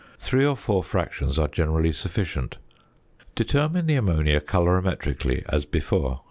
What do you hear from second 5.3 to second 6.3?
as before.